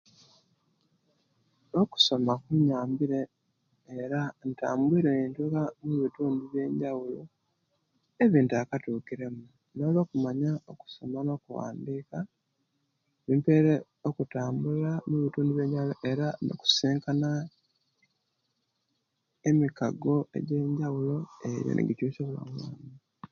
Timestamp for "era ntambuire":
4.01-5.11